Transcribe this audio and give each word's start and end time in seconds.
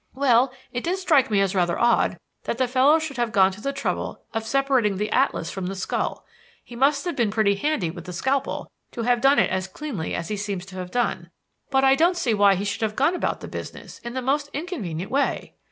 "Well, 0.15 0.51
it 0.71 0.83
did 0.83 0.97
strike 0.97 1.29
me 1.29 1.41
as 1.41 1.53
rather 1.53 1.77
odd 1.77 2.17
that 2.45 2.57
the 2.57 2.67
fellow 2.67 2.97
should 2.97 3.17
have 3.17 3.31
gone 3.31 3.51
to 3.51 3.61
the 3.61 3.71
trouble 3.71 4.23
of 4.33 4.43
separating 4.47 4.97
the 4.97 5.11
atlas 5.11 5.51
from 5.51 5.67
the 5.67 5.75
skull. 5.75 6.25
He 6.63 6.75
must 6.75 7.05
have 7.05 7.15
been 7.15 7.29
pretty 7.29 7.53
handy 7.53 7.91
with 7.91 8.05
the 8.05 8.11
scalpel 8.13 8.71
to 8.93 9.03
have 9.03 9.21
done 9.21 9.37
it 9.37 9.51
as 9.51 9.67
cleanly 9.67 10.15
as 10.15 10.29
he 10.29 10.37
seems 10.37 10.65
to 10.65 10.75
have 10.77 10.89
done; 10.89 11.29
but 11.69 11.83
I 11.83 11.93
don't 11.93 12.17
see 12.17 12.33
why 12.33 12.55
he 12.55 12.65
should 12.65 12.81
have 12.81 12.95
gone 12.95 13.13
about 13.13 13.41
the 13.41 13.47
business 13.47 13.99
in 13.99 14.15
the 14.15 14.23
most 14.23 14.49
inconvenient 14.53 15.11
way." 15.11 15.53